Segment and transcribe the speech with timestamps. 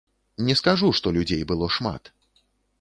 [0.47, 2.13] Не скажу, што людзей было шмат.